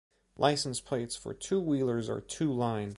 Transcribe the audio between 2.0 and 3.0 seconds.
are two-lined.